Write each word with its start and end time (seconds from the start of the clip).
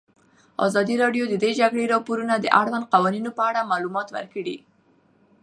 ازادي 0.65 0.95
راډیو 1.03 1.23
د 1.29 1.33
د 1.43 1.45
جګړې 1.59 1.91
راپورونه 1.93 2.33
د 2.39 2.45
اړونده 2.59 2.89
قوانینو 2.93 3.31
په 3.37 3.41
اړه 3.49 3.69
معلومات 3.71 4.07
ورکړي. 4.11 4.57